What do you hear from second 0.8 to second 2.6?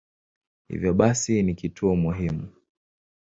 basi ni kituo muhimu.